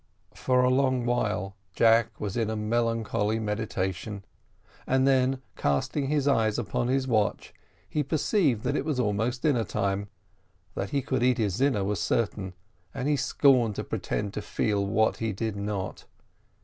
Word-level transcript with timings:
For 0.33 0.63
a 0.63 0.71
long 0.71 1.05
while 1.05 1.55
Jack 1.75 2.19
was 2.19 2.35
in 2.35 2.49
a 2.49 2.55
melancholy 2.55 3.37
meditation, 3.37 4.25
and 4.87 5.07
then, 5.07 5.43
casting 5.55 6.07
his 6.07 6.27
eyes 6.27 6.57
upon 6.57 6.87
his 6.87 7.07
watch, 7.07 7.53
he 7.87 8.01
perceived 8.01 8.63
that 8.63 8.75
it 8.75 8.83
was 8.83 8.99
almost 8.99 9.43
dinner 9.43 9.63
time. 9.63 10.07
That 10.73 10.89
he 10.89 11.03
could 11.03 11.21
eat 11.21 11.37
his 11.37 11.57
dinner 11.59 11.83
was 11.83 11.99
certain, 12.01 12.53
and 12.95 13.07
he 13.07 13.15
scorned 13.15 13.75
to 13.75 13.83
pretend 13.83 14.33
to 14.33 14.41
feel 14.41 14.83
what 14.83 15.17
he 15.17 15.33
did 15.33 15.55
not. 15.55 16.05